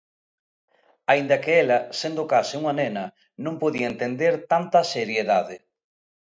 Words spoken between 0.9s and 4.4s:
Aínda que ela, sendo case unha nena, non podía entender